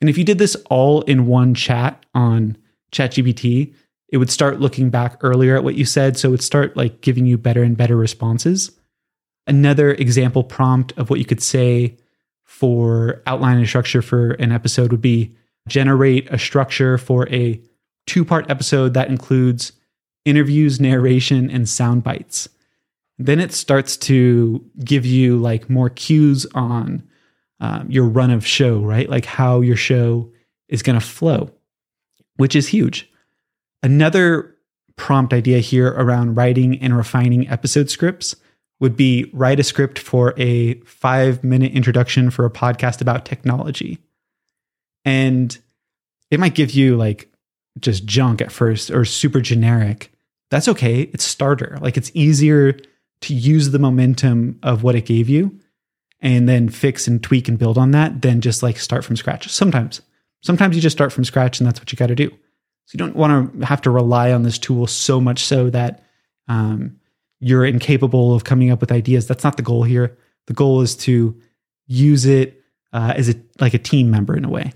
And 0.00 0.10
if 0.10 0.18
you 0.18 0.24
did 0.24 0.38
this 0.38 0.56
all 0.68 1.02
in 1.02 1.26
one 1.26 1.54
chat 1.54 2.04
on 2.14 2.56
ChatGPT, 2.92 3.72
it 4.08 4.18
would 4.18 4.30
start 4.30 4.60
looking 4.60 4.90
back 4.90 5.16
earlier 5.22 5.56
at 5.56 5.64
what 5.64 5.76
you 5.76 5.84
said. 5.84 6.18
So 6.18 6.28
it 6.28 6.32
would 6.32 6.42
start 6.42 6.76
like 6.76 7.00
giving 7.00 7.24
you 7.24 7.38
better 7.38 7.62
and 7.62 7.76
better 7.76 7.96
responses. 7.96 8.72
Another 9.46 9.92
example 9.92 10.42
prompt 10.42 10.92
of 10.98 11.08
what 11.08 11.20
you 11.20 11.24
could 11.24 11.42
say 11.42 11.96
for 12.44 13.22
outline 13.26 13.58
and 13.58 13.66
structure 13.66 14.02
for 14.02 14.32
an 14.32 14.50
episode 14.50 14.90
would 14.90 15.00
be 15.00 15.34
generate 15.68 16.30
a 16.32 16.38
structure 16.38 16.98
for 16.98 17.28
a 17.28 17.60
two 18.06 18.24
part 18.24 18.50
episode 18.50 18.94
that 18.94 19.08
includes 19.08 19.72
interviews, 20.26 20.78
narration, 20.80 21.50
and 21.50 21.66
sound 21.66 22.04
bites 22.04 22.50
then 23.18 23.40
it 23.40 23.52
starts 23.52 23.96
to 23.96 24.64
give 24.84 25.06
you 25.06 25.38
like 25.38 25.70
more 25.70 25.88
cues 25.88 26.46
on 26.54 27.02
um, 27.60 27.90
your 27.90 28.04
run 28.04 28.30
of 28.30 28.46
show, 28.46 28.80
right? 28.80 29.08
Like 29.08 29.24
how 29.24 29.60
your 29.60 29.76
show 29.76 30.30
is 30.68 30.82
going 30.82 30.98
to 30.98 31.04
flow, 31.04 31.50
which 32.36 32.54
is 32.54 32.68
huge. 32.68 33.10
Another 33.82 34.54
prompt 34.96 35.32
idea 35.32 35.58
here 35.58 35.88
around 35.88 36.34
writing 36.34 36.78
and 36.80 36.96
refining 36.96 37.48
episode 37.48 37.88
scripts 37.88 38.36
would 38.80 38.96
be 38.96 39.30
write 39.32 39.60
a 39.60 39.64
script 39.64 39.98
for 39.98 40.34
a 40.36 40.74
five 40.80 41.42
minute 41.42 41.72
introduction 41.72 42.30
for 42.30 42.44
a 42.44 42.50
podcast 42.50 43.00
about 43.00 43.24
technology. 43.24 43.98
And 45.06 45.56
it 46.30 46.40
might 46.40 46.54
give 46.54 46.72
you 46.72 46.96
like 46.96 47.32
just 47.80 48.04
junk 48.04 48.42
at 48.42 48.52
first 48.52 48.90
or 48.90 49.06
super 49.06 49.40
generic. 49.40 50.12
That's 50.50 50.68
okay. 50.68 51.02
It's 51.12 51.24
starter. 51.24 51.78
Like 51.80 51.96
it's 51.96 52.10
easier 52.14 52.78
to 53.22 53.34
use 53.34 53.70
the 53.70 53.78
momentum 53.78 54.58
of 54.62 54.82
what 54.82 54.94
it 54.94 55.06
gave 55.06 55.28
you 55.28 55.58
and 56.20 56.48
then 56.48 56.68
fix 56.68 57.06
and 57.06 57.22
tweak 57.22 57.48
and 57.48 57.58
build 57.58 57.78
on 57.78 57.90
that 57.92 58.22
than 58.22 58.40
just 58.40 58.62
like 58.62 58.78
start 58.78 59.04
from 59.04 59.16
scratch. 59.16 59.48
Sometimes, 59.48 60.02
sometimes 60.42 60.76
you 60.76 60.82
just 60.82 60.96
start 60.96 61.12
from 61.12 61.24
scratch 61.24 61.58
and 61.58 61.66
that's 61.66 61.80
what 61.80 61.92
you 61.92 61.96
got 61.96 62.06
to 62.06 62.14
do. 62.14 62.28
So 62.28 62.92
you 62.92 62.98
don't 62.98 63.16
want 63.16 63.60
to 63.60 63.66
have 63.66 63.82
to 63.82 63.90
rely 63.90 64.32
on 64.32 64.42
this 64.42 64.58
tool 64.58 64.86
so 64.86 65.20
much 65.20 65.44
so 65.44 65.70
that 65.70 66.04
um, 66.48 67.00
you're 67.40 67.64
incapable 67.64 68.34
of 68.34 68.44
coming 68.44 68.70
up 68.70 68.80
with 68.80 68.92
ideas. 68.92 69.26
That's 69.26 69.44
not 69.44 69.56
the 69.56 69.62
goal 69.62 69.82
here. 69.82 70.16
The 70.46 70.54
goal 70.54 70.80
is 70.82 70.94
to 70.98 71.40
use 71.86 72.24
it 72.24 72.62
uh, 72.92 73.14
as 73.16 73.28
a 73.28 73.34
like 73.60 73.74
a 73.74 73.78
team 73.78 74.10
member 74.10 74.36
in 74.36 74.44
a 74.44 74.48
way, 74.48 74.72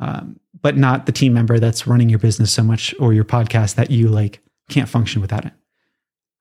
um, 0.00 0.40
but 0.60 0.76
not 0.76 1.06
the 1.06 1.12
team 1.12 1.34
member 1.34 1.58
that's 1.58 1.86
running 1.86 2.08
your 2.08 2.18
business 2.18 2.50
so 2.50 2.62
much 2.62 2.94
or 2.98 3.12
your 3.12 3.24
podcast 3.24 3.74
that 3.74 3.90
you 3.90 4.08
like 4.08 4.40
can't 4.68 4.88
function 4.88 5.20
without 5.20 5.44
it. 5.44 5.52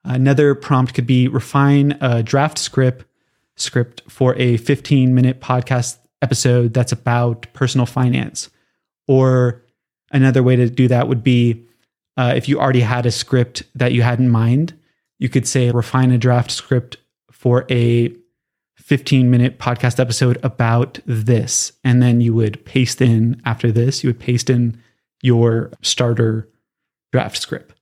Another 0.03 0.53
prompt 0.53 0.93
could 0.93 1.07
be 1.07 1.27
refine 1.27 1.97
a 2.01 2.21
draft 2.21 2.57
script 2.57 3.05
script 3.55 4.01
for 4.09 4.35
a 4.35 4.57
15 4.57 5.15
minute 5.15 5.39
podcast 5.39 5.97
episode 6.21 6.73
that's 6.73 6.91
about 6.91 7.47
personal 7.53 7.85
finance. 7.85 8.49
Or 9.07 9.63
another 10.11 10.43
way 10.43 10.55
to 10.55 10.69
do 10.69 10.87
that 10.87 11.07
would 11.07 11.23
be 11.23 11.65
uh, 12.17 12.33
if 12.35 12.47
you 12.47 12.59
already 12.59 12.81
had 12.81 13.05
a 13.05 13.11
script 13.11 13.63
that 13.75 13.93
you 13.93 14.01
had 14.01 14.19
in 14.19 14.29
mind, 14.29 14.77
you 15.19 15.29
could 15.29 15.47
say 15.47 15.71
refine 15.71 16.11
a 16.11 16.17
draft 16.17 16.51
script 16.51 16.97
for 17.31 17.65
a 17.69 18.13
15 18.77 19.29
minute 19.29 19.59
podcast 19.59 19.99
episode 19.99 20.37
about 20.43 20.99
this. 21.05 21.73
And 21.83 22.01
then 22.01 22.21
you 22.21 22.33
would 22.33 22.63
paste 22.65 23.01
in 23.01 23.41
after 23.45 23.71
this, 23.71 24.03
you 24.03 24.09
would 24.09 24.19
paste 24.19 24.49
in 24.49 24.81
your 25.21 25.71
starter 25.81 26.49
draft 27.11 27.37
script. 27.37 27.74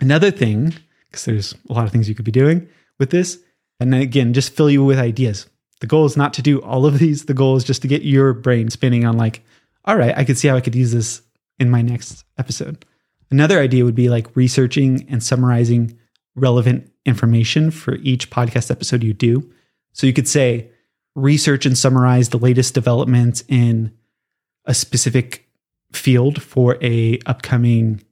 Another 0.00 0.30
thing, 0.30 0.74
because 1.10 1.24
there's 1.24 1.54
a 1.68 1.72
lot 1.72 1.84
of 1.84 1.92
things 1.92 2.08
you 2.08 2.14
could 2.14 2.24
be 2.24 2.32
doing 2.32 2.68
with 2.98 3.10
this, 3.10 3.38
and 3.80 3.92
then 3.92 4.00
again, 4.00 4.32
just 4.32 4.54
fill 4.54 4.70
you 4.70 4.84
with 4.84 4.98
ideas. 4.98 5.46
The 5.80 5.86
goal 5.86 6.04
is 6.04 6.16
not 6.16 6.32
to 6.34 6.42
do 6.42 6.62
all 6.62 6.86
of 6.86 6.98
these. 6.98 7.26
The 7.26 7.34
goal 7.34 7.56
is 7.56 7.64
just 7.64 7.82
to 7.82 7.88
get 7.88 8.02
your 8.02 8.32
brain 8.32 8.70
spinning 8.70 9.04
on, 9.04 9.16
like, 9.16 9.44
all 9.84 9.96
right, 9.96 10.16
I 10.16 10.24
could 10.24 10.38
see 10.38 10.48
how 10.48 10.56
I 10.56 10.60
could 10.60 10.74
use 10.74 10.92
this 10.92 11.22
in 11.58 11.70
my 11.70 11.82
next 11.82 12.24
episode. 12.38 12.84
Another 13.30 13.58
idea 13.58 13.84
would 13.84 13.94
be 13.94 14.08
like 14.08 14.34
researching 14.36 15.06
and 15.08 15.22
summarizing 15.22 15.98
relevant 16.36 16.90
information 17.04 17.70
for 17.70 17.96
each 17.96 18.30
podcast 18.30 18.70
episode 18.70 19.02
you 19.02 19.12
do. 19.12 19.50
So 19.92 20.06
you 20.06 20.12
could 20.12 20.28
say, 20.28 20.70
research 21.14 21.66
and 21.66 21.78
summarize 21.78 22.30
the 22.30 22.38
latest 22.38 22.74
developments 22.74 23.44
in 23.48 23.92
a 24.64 24.74
specific 24.74 25.48
field 25.92 26.42
for 26.42 26.76
a 26.82 27.18
upcoming 27.26 28.02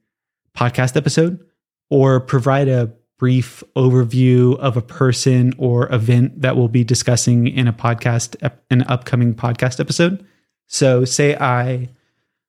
podcast 0.55 0.95
episode 0.95 1.43
or 1.93 2.19
provide 2.19 2.67
a 2.67 2.91
brief 3.19 3.63
overview 3.75 4.57
of 4.57 4.75
a 4.75 4.81
person 4.81 5.53
or 5.59 5.87
event 5.93 6.41
that 6.41 6.57
we'll 6.57 6.67
be 6.67 6.83
discussing 6.83 7.45
in 7.47 7.67
a 7.67 7.73
podcast 7.73 8.35
an 8.71 8.81
upcoming 8.87 9.35
podcast 9.35 9.79
episode. 9.79 10.25
So 10.65 11.05
say 11.05 11.35
i 11.35 11.87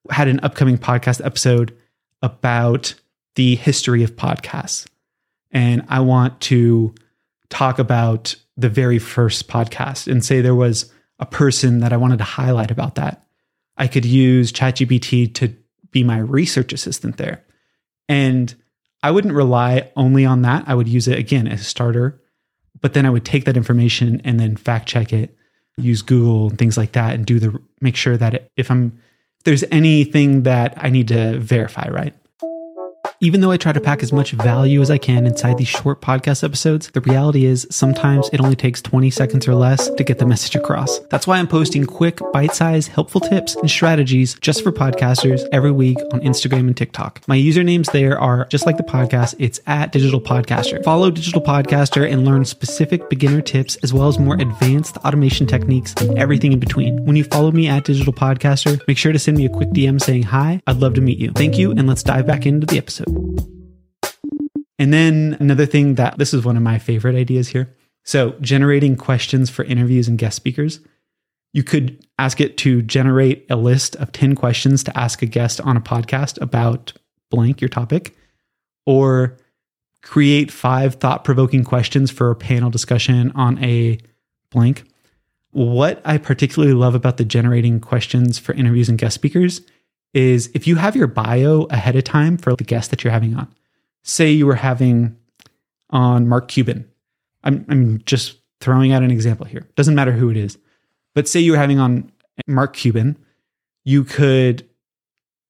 had 0.09 0.27
an 0.27 0.39
upcoming 0.41 0.79
podcast 0.79 1.23
episode 1.23 1.77
about 2.23 2.95
the 3.35 3.55
history 3.55 4.03
of 4.03 4.15
podcasts 4.15 4.87
and 5.51 5.85
i 5.89 5.99
want 5.99 6.41
to 6.41 6.93
talk 7.49 7.77
about 7.77 8.35
the 8.57 8.69
very 8.69 8.97
first 8.97 9.47
podcast. 9.47 10.11
And 10.11 10.25
say 10.25 10.41
there 10.41 10.55
was 10.55 10.91
a 11.19 11.25
person 11.27 11.81
that 11.81 11.93
i 11.93 11.97
wanted 11.97 12.17
to 12.17 12.23
highlight 12.23 12.71
about 12.71 12.95
that. 12.95 13.27
I 13.77 13.85
could 13.85 14.05
use 14.05 14.51
chatgpt 14.51 15.35
to 15.35 15.55
be 15.91 16.03
my 16.03 16.17
research 16.17 16.73
assistant 16.73 17.17
there. 17.17 17.45
And 18.09 18.55
I 19.05 19.11
wouldn't 19.11 19.35
rely 19.35 19.91
only 19.95 20.25
on 20.25 20.41
that. 20.41 20.63
I 20.65 20.73
would 20.73 20.87
use 20.87 21.07
it 21.07 21.19
again 21.19 21.47
as 21.47 21.61
a 21.61 21.63
starter, 21.63 22.19
but 22.81 22.95
then 22.95 23.05
I 23.05 23.11
would 23.11 23.23
take 23.23 23.45
that 23.45 23.55
information 23.55 24.19
and 24.25 24.39
then 24.39 24.55
fact 24.55 24.87
check 24.87 25.13
it, 25.13 25.37
use 25.77 26.01
Google 26.01 26.49
and 26.49 26.57
things 26.57 26.75
like 26.75 26.93
that, 26.93 27.13
and 27.13 27.23
do 27.23 27.39
the 27.39 27.55
make 27.81 27.95
sure 27.95 28.17
that 28.17 28.49
if 28.57 28.71
I'm 28.71 28.97
if 29.37 29.43
there's 29.43 29.63
anything 29.69 30.41
that 30.43 30.73
I 30.77 30.89
need 30.89 31.09
to 31.09 31.37
verify, 31.37 31.87
right? 31.87 32.15
Even 33.21 33.39
though 33.39 33.51
I 33.51 33.57
try 33.57 33.71
to 33.71 33.79
pack 33.79 34.03
as 34.03 34.11
much 34.11 34.31
value 34.31 34.81
as 34.81 34.91
I 34.91 34.97
can 34.97 35.25
inside 35.25 35.57
these 35.57 35.69
short 35.69 36.01
podcast 36.01 36.43
episodes, 36.43 36.89
the 36.91 36.99
reality 37.01 37.45
is 37.45 37.65
sometimes 37.71 38.29
it 38.33 38.41
only 38.41 38.57
takes 38.57 38.81
20 38.81 39.09
seconds 39.09 39.47
or 39.47 39.55
less 39.55 39.89
to 39.89 40.03
get 40.03 40.19
the 40.19 40.25
message 40.25 40.55
across. 40.55 40.99
That's 41.09 41.25
why 41.25 41.37
I'm 41.37 41.47
posting 41.47 41.85
quick, 41.85 42.19
bite 42.33 42.53
sized, 42.53 42.89
helpful 42.89 43.21
tips 43.21 43.55
and 43.55 43.71
strategies 43.71 44.35
just 44.41 44.63
for 44.63 44.71
podcasters 44.71 45.47
every 45.53 45.71
week 45.71 45.97
on 46.11 46.19
Instagram 46.21 46.67
and 46.67 46.75
TikTok. 46.75 47.21
My 47.27 47.37
usernames 47.37 47.89
there 47.93 48.19
are 48.19 48.45
just 48.47 48.65
like 48.65 48.75
the 48.75 48.83
podcast, 48.83 49.35
it's 49.39 49.61
at 49.65 49.93
Digital 49.93 50.19
Podcaster. 50.19 50.83
Follow 50.83 51.09
Digital 51.09 51.41
Podcaster 51.41 52.11
and 52.11 52.25
learn 52.25 52.43
specific 52.43 53.09
beginner 53.09 53.41
tips 53.41 53.77
as 53.77 53.93
well 53.93 54.09
as 54.09 54.19
more 54.19 54.35
advanced 54.35 54.97
automation 54.97 55.47
techniques 55.47 55.93
and 56.01 56.17
everything 56.17 56.51
in 56.51 56.59
between. 56.59 57.05
When 57.05 57.15
you 57.15 57.23
follow 57.23 57.51
me 57.51 57.69
at 57.69 57.85
Digital 57.85 58.13
Podcaster, 58.13 58.85
make 58.89 58.97
sure 58.97 59.13
to 59.13 59.19
send 59.19 59.37
me 59.37 59.45
a 59.45 59.49
quick 59.49 59.69
DM 59.69 60.01
saying 60.01 60.23
hi. 60.23 60.61
I'd 60.67 60.77
love 60.77 60.95
to 60.95 61.01
meet 61.01 61.17
you. 61.17 61.31
Thank 61.31 61.57
you, 61.57 61.71
and 61.71 61.87
let's 61.87 62.03
dive 62.03 62.27
back 62.27 62.45
into 62.45 62.67
the 62.67 62.77
episode. 62.77 63.04
And 64.77 64.93
then 64.93 65.37
another 65.39 65.65
thing 65.65 65.95
that 65.95 66.17
this 66.17 66.33
is 66.33 66.45
one 66.45 66.57
of 66.57 66.63
my 66.63 66.79
favorite 66.79 67.15
ideas 67.15 67.47
here. 67.47 67.75
So, 68.03 68.35
generating 68.41 68.95
questions 68.95 69.49
for 69.49 69.65
interviews 69.65 70.07
and 70.07 70.17
guest 70.17 70.35
speakers. 70.35 70.79
You 71.53 71.63
could 71.63 72.05
ask 72.19 72.41
it 72.41 72.57
to 72.57 72.81
generate 72.81 73.45
a 73.49 73.55
list 73.55 73.95
of 73.95 74.11
10 74.11 74.35
questions 74.35 74.83
to 74.83 74.97
ask 74.97 75.21
a 75.21 75.25
guest 75.25 75.61
on 75.61 75.77
a 75.77 75.81
podcast 75.81 76.39
about 76.41 76.93
blank 77.31 77.61
your 77.61 77.69
topic, 77.69 78.15
or 78.85 79.37
create 80.03 80.51
five 80.51 80.95
thought 80.95 81.23
provoking 81.23 81.63
questions 81.63 82.11
for 82.11 82.29
a 82.29 82.35
panel 82.35 82.69
discussion 82.69 83.31
on 83.33 83.57
a 83.63 83.97
blank. 84.51 84.83
What 85.51 86.01
I 86.05 86.17
particularly 86.17 86.75
love 86.75 86.93
about 86.93 87.17
the 87.17 87.25
generating 87.25 87.79
questions 87.79 88.37
for 88.37 88.53
interviews 88.53 88.89
and 88.89 88.99
guest 88.99 89.15
speakers 89.15 89.61
is 90.15 90.49
if 90.55 90.65
you 90.65 90.77
have 90.77 90.95
your 90.95 91.07
bio 91.07 91.63
ahead 91.69 91.95
of 91.95 92.03
time 92.05 92.37
for 92.37 92.55
the 92.55 92.63
guest 92.63 92.89
that 92.89 93.03
you're 93.03 93.11
having 93.11 93.35
on 93.35 93.53
say 94.05 94.31
you 94.31 94.45
were 94.45 94.55
having 94.55 95.17
on 95.89 96.27
Mark 96.27 96.47
Cuban. 96.47 96.89
I'm, 97.43 97.65
I'm 97.69 98.01
just 98.05 98.37
throwing 98.61 98.93
out 98.93 99.03
an 99.03 99.11
example 99.11 99.45
here. 99.45 99.67
Doesn't 99.75 99.95
matter 99.95 100.11
who 100.11 100.29
it 100.29 100.37
is. 100.37 100.57
But 101.13 101.27
say 101.27 101.39
you 101.39 101.51
were 101.51 101.57
having 101.57 101.79
on 101.79 102.11
Mark 102.47 102.75
Cuban, 102.75 103.17
you 103.83 104.03
could, 104.03 104.67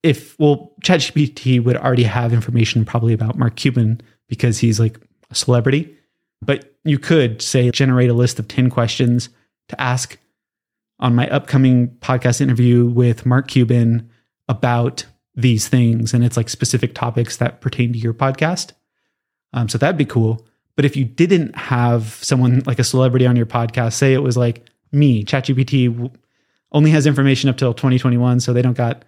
if, 0.03 0.39
well, 0.39 0.73
ChatGPT 0.83 1.63
would 1.63 1.77
already 1.77 2.03
have 2.03 2.33
information 2.33 2.85
probably 2.85 3.13
about 3.13 3.37
Mark 3.37 3.55
Cuban 3.55 4.01
because 4.27 4.57
he's 4.57 4.79
like 4.79 4.99
a 5.29 5.35
celebrity. 5.35 5.95
But 6.41 6.73
you 6.83 6.99
could 6.99 7.41
say, 7.41 7.69
generate 7.71 8.09
a 8.09 8.13
list 8.13 8.39
of 8.39 8.47
10 8.47 8.69
questions 8.69 9.29
to 9.69 9.81
ask 9.81 10.17
on 10.99 11.15
my 11.15 11.27
upcoming 11.29 11.89
podcast 11.99 12.39
interview 12.39 12.85
with 12.85 13.25
Mark 13.25 13.47
Cuban 13.47 14.09
about 14.47 15.05
these 15.35 15.67
things 15.67 16.13
and 16.13 16.23
it's 16.23 16.37
like 16.37 16.49
specific 16.49 16.93
topics 16.93 17.37
that 17.37 17.61
pertain 17.61 17.93
to 17.93 17.99
your 17.99 18.13
podcast. 18.13 18.71
Um, 19.53 19.69
so 19.69 19.77
that'd 19.77 19.97
be 19.97 20.05
cool. 20.05 20.45
But 20.75 20.85
if 20.85 20.95
you 20.95 21.05
didn't 21.05 21.55
have 21.55 22.17
someone 22.21 22.61
like 22.65 22.79
a 22.79 22.83
celebrity 22.83 23.25
on 23.25 23.35
your 23.35 23.45
podcast, 23.45 23.93
say 23.93 24.13
it 24.13 24.23
was 24.23 24.37
like 24.37 24.69
me, 24.91 25.23
ChatGPT 25.23 26.11
only 26.71 26.91
has 26.91 27.07
information 27.07 27.49
up 27.49 27.57
till 27.57 27.73
2021, 27.73 28.41
so 28.41 28.51
they 28.51 28.61
don't 28.61 28.77
got 28.77 29.05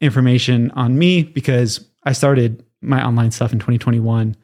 information 0.00 0.70
on 0.72 0.98
me 0.98 1.22
because 1.22 1.88
I 2.04 2.12
started 2.12 2.64
my 2.82 3.04
online 3.04 3.30
stuff 3.30 3.52
in 3.52 3.58
2021. 3.58 4.36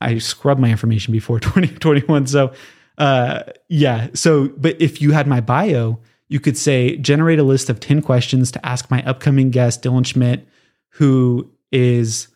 I 0.00 0.18
scrubbed 0.18 0.60
my 0.60 0.70
information 0.70 1.12
before 1.12 1.40
2021. 1.40 2.26
So, 2.26 2.52
uh, 2.96 3.42
yeah. 3.68 4.08
So, 4.14 4.48
but 4.56 4.80
if 4.80 5.02
you 5.02 5.10
had 5.10 5.26
my 5.26 5.40
bio, 5.40 6.00
you 6.30 6.38
could 6.38 6.56
say, 6.56 6.96
generate 6.96 7.40
a 7.40 7.42
list 7.42 7.68
of 7.68 7.80
10 7.80 8.02
questions 8.02 8.52
to 8.52 8.64
ask 8.64 8.88
my 8.88 9.02
upcoming 9.02 9.50
guest, 9.50 9.82
Dylan 9.82 10.06
Schmidt, 10.06 10.46
who 10.90 11.50
is 11.72 12.28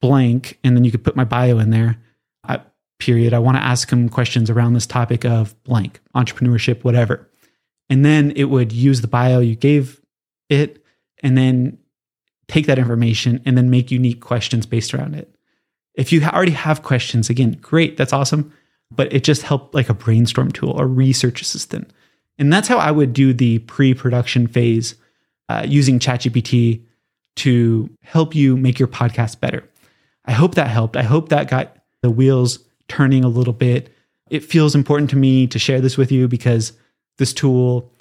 blank. 0.00 0.58
And 0.64 0.74
then 0.74 0.84
you 0.84 0.90
could 0.90 1.04
put 1.04 1.16
my 1.16 1.24
bio 1.24 1.58
in 1.58 1.68
there. 1.68 1.98
I, 2.44 2.60
period. 2.98 3.34
I 3.34 3.38
want 3.38 3.58
to 3.58 3.62
ask 3.62 3.90
him 3.90 4.08
questions 4.08 4.48
around 4.48 4.72
this 4.72 4.86
topic 4.86 5.26
of 5.26 5.62
blank, 5.64 6.00
entrepreneurship, 6.14 6.82
whatever. 6.82 7.30
And 7.90 8.06
then 8.06 8.32
it 8.36 8.44
would 8.44 8.72
use 8.72 9.02
the 9.02 9.06
bio 9.06 9.40
you 9.40 9.54
gave 9.54 10.00
it 10.48 10.82
and 11.22 11.36
then 11.36 11.76
take 12.48 12.66
that 12.66 12.78
information 12.78 13.42
and 13.44 13.56
then 13.56 13.68
make 13.68 13.90
unique 13.90 14.22
questions 14.22 14.64
based 14.64 14.94
around 14.94 15.14
it. 15.14 15.30
If 15.94 16.10
you 16.10 16.24
already 16.24 16.52
have 16.52 16.82
questions, 16.82 17.28
again, 17.28 17.52
great, 17.60 17.98
that's 17.98 18.14
awesome. 18.14 18.50
But 18.90 19.12
it 19.12 19.24
just 19.24 19.42
helped 19.42 19.74
like 19.74 19.90
a 19.90 19.94
brainstorm 19.94 20.52
tool, 20.52 20.78
a 20.78 20.86
research 20.86 21.42
assistant. 21.42 21.92
And 22.38 22.52
that's 22.52 22.68
how 22.68 22.78
I 22.78 22.90
would 22.90 23.12
do 23.12 23.32
the 23.32 23.60
pre 23.60 23.94
production 23.94 24.46
phase 24.46 24.94
uh, 25.48 25.64
using 25.66 25.98
ChatGPT 25.98 26.82
to 27.36 27.90
help 28.02 28.34
you 28.34 28.56
make 28.56 28.78
your 28.78 28.88
podcast 28.88 29.40
better. 29.40 29.68
I 30.24 30.32
hope 30.32 30.54
that 30.56 30.68
helped. 30.68 30.96
I 30.96 31.02
hope 31.02 31.28
that 31.28 31.48
got 31.48 31.76
the 32.02 32.10
wheels 32.10 32.58
turning 32.88 33.24
a 33.24 33.28
little 33.28 33.52
bit. 33.52 33.92
It 34.30 34.44
feels 34.44 34.74
important 34.74 35.10
to 35.10 35.16
me 35.16 35.46
to 35.48 35.58
share 35.58 35.80
this 35.80 35.96
with 35.96 36.10
you 36.10 36.28
because 36.28 36.72
this 37.18 37.32
tool, 37.32 37.92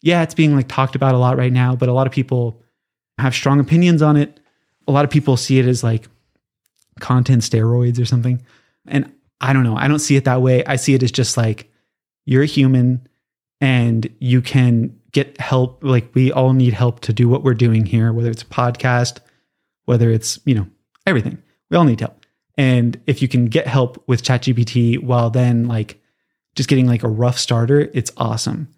yeah, 0.00 0.22
it's 0.22 0.34
being 0.34 0.54
like 0.54 0.68
talked 0.68 0.94
about 0.94 1.14
a 1.14 1.18
lot 1.18 1.36
right 1.36 1.52
now, 1.52 1.74
but 1.74 1.88
a 1.88 1.92
lot 1.92 2.06
of 2.06 2.12
people 2.12 2.62
have 3.18 3.34
strong 3.34 3.60
opinions 3.60 4.00
on 4.00 4.16
it. 4.16 4.40
A 4.86 4.92
lot 4.92 5.04
of 5.04 5.10
people 5.10 5.36
see 5.36 5.58
it 5.58 5.66
as 5.66 5.82
like 5.82 6.06
content 7.00 7.42
steroids 7.42 8.00
or 8.00 8.04
something. 8.04 8.42
And 8.86 9.12
I 9.40 9.52
don't 9.52 9.64
know. 9.64 9.76
I 9.76 9.88
don't 9.88 9.98
see 9.98 10.16
it 10.16 10.24
that 10.24 10.42
way. 10.42 10.64
I 10.64 10.76
see 10.76 10.94
it 10.94 11.02
as 11.02 11.12
just 11.12 11.36
like 11.36 11.70
you're 12.26 12.42
a 12.42 12.46
human 12.46 13.06
and 13.62 14.12
you 14.18 14.42
can 14.42 14.94
get 15.12 15.40
help. 15.40 15.82
Like 15.82 16.10
we 16.14 16.32
all 16.32 16.52
need 16.52 16.74
help 16.74 17.00
to 17.00 17.12
do 17.12 17.28
what 17.28 17.44
we're 17.44 17.54
doing 17.54 17.86
here, 17.86 18.12
whether 18.12 18.30
it's 18.30 18.42
a 18.42 18.46
podcast, 18.46 19.20
whether 19.84 20.10
it's, 20.10 20.40
you 20.44 20.54
know, 20.54 20.66
everything. 21.06 21.40
We 21.70 21.76
all 21.76 21.84
need 21.84 22.00
help. 22.00 22.26
And 22.58 23.00
if 23.06 23.22
you 23.22 23.28
can 23.28 23.46
get 23.46 23.66
help 23.66 24.02
with 24.08 24.24
ChatGPT 24.24 25.02
while 25.02 25.30
then 25.30 25.68
like 25.68 26.02
just 26.56 26.68
getting 26.68 26.86
like 26.86 27.04
a 27.04 27.08
rough 27.08 27.38
starter, 27.38 27.88
it's 27.94 28.10
awesome. 28.16 28.68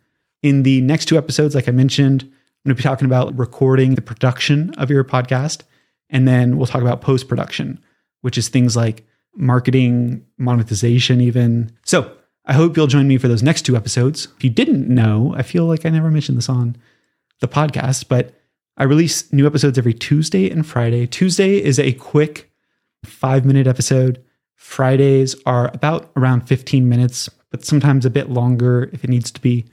In 0.43 0.65
the 0.65 0.83
next 0.83 1.07
two 1.07 1.17
episodes, 1.17 1.55
like 1.55 1.67
I 1.67 1.73
mentioned, 1.73 2.23
I'm 2.23 2.69
going 2.69 2.77
to 2.77 2.83
be 2.83 2.83
talking 2.83 3.07
about 3.07 3.37
recording 3.39 3.95
the 3.95 4.03
production 4.03 4.75
of 4.75 4.91
your 4.91 5.03
podcast. 5.03 5.63
And 6.11 6.29
then 6.29 6.59
we'll 6.59 6.67
talk 6.67 6.83
about 6.83 7.01
post 7.01 7.27
production, 7.27 7.83
which 8.21 8.37
is 8.37 8.49
things 8.49 8.77
like 8.77 9.07
marketing, 9.35 10.27
monetization, 10.37 11.23
even. 11.23 11.73
So 11.87 12.15
I 12.47 12.53
hope 12.53 12.77
you'll 12.77 12.87
join 12.87 13.09
me 13.09 13.17
for 13.17 13.29
those 13.29 13.43
next 13.43 13.63
two 13.63 13.77
episodes. 13.77 14.29
If 14.37 14.45
you 14.45 14.51
didn't 14.51 14.89
know, 14.89 15.35
I 15.37 15.43
feel 15.43 15.65
like 15.65 15.87
I 15.87 15.91
never 15.91 16.11
mentioned 16.11 16.37
this 16.37 16.49
on 16.49 16.77
the 17.41 17.49
podcast, 17.49 18.09
but 18.09 18.35
I 18.77 18.85
release 18.85 19.33
new 19.33 19.47
episodes 19.47 19.79
every 19.79 19.95
Tuesday 19.95 20.51
and 20.51 20.67
Friday. 20.67 21.07
Tuesday 21.07 21.63
is 21.63 21.79
a 21.79 21.93
quick 21.93 22.51
five 23.05 23.45
minute 23.45 23.67
episode. 23.67 24.23
Fridays 24.57 25.37
are 25.47 25.71
about 25.73 26.11
around 26.17 26.43
15 26.43 26.89
minutes, 26.89 27.29
but 27.51 27.65
sometimes 27.65 28.05
a 28.05 28.11
bit 28.11 28.31
longer 28.31 28.91
if 28.93 29.05
it 29.05 29.11
needs 29.11 29.31
to 29.31 29.41
be. 29.41 29.65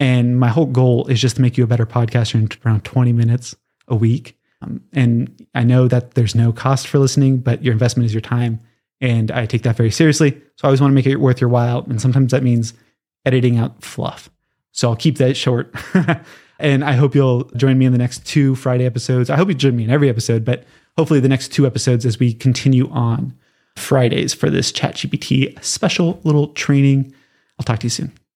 And 0.00 0.38
my 0.38 0.48
whole 0.48 0.66
goal 0.66 1.06
is 1.08 1.20
just 1.20 1.36
to 1.36 1.42
make 1.42 1.56
you 1.56 1.64
a 1.64 1.68
better 1.68 1.86
podcaster 1.86 2.34
in 2.34 2.48
around 2.64 2.84
20 2.84 3.12
minutes 3.12 3.56
a 3.88 3.96
week. 3.96 4.38
Um, 4.62 4.82
and 4.92 5.46
I 5.54 5.64
know 5.64 5.88
that 5.88 6.14
there's 6.14 6.34
no 6.34 6.52
cost 6.52 6.86
for 6.86 6.98
listening, 6.98 7.38
but 7.38 7.64
your 7.64 7.72
investment 7.72 8.06
is 8.06 8.14
your 8.14 8.20
time. 8.20 8.60
And 9.00 9.30
I 9.30 9.46
take 9.46 9.62
that 9.62 9.76
very 9.76 9.90
seriously. 9.90 10.32
So 10.56 10.64
I 10.64 10.66
always 10.68 10.80
want 10.80 10.90
to 10.90 10.94
make 10.94 11.06
it 11.06 11.16
worth 11.16 11.40
your 11.40 11.50
while. 11.50 11.84
And 11.88 12.00
sometimes 12.00 12.32
that 12.32 12.42
means 12.42 12.74
editing 13.24 13.58
out 13.58 13.82
fluff. 13.82 14.28
So 14.72 14.88
I'll 14.88 14.96
keep 14.96 15.18
that 15.18 15.36
short. 15.36 15.72
and 16.58 16.84
I 16.84 16.92
hope 16.92 17.14
you'll 17.14 17.44
join 17.56 17.78
me 17.78 17.86
in 17.86 17.92
the 17.92 17.98
next 17.98 18.26
two 18.26 18.54
Friday 18.54 18.86
episodes. 18.86 19.30
I 19.30 19.36
hope 19.36 19.48
you 19.48 19.54
join 19.54 19.76
me 19.76 19.84
in 19.84 19.90
every 19.90 20.08
episode, 20.08 20.44
but 20.44 20.64
hopefully 20.96 21.20
the 21.20 21.28
next 21.28 21.48
two 21.48 21.66
episodes 21.66 22.04
as 22.04 22.18
we 22.18 22.32
continue 22.32 22.88
on 22.90 23.36
Fridays 23.76 24.34
for 24.34 24.50
this 24.50 24.72
ChatGPT 24.72 25.62
special 25.62 26.20
little 26.24 26.48
training. 26.48 27.14
I'll 27.58 27.64
talk 27.64 27.78
to 27.80 27.86
you 27.86 27.90
soon. 27.90 28.18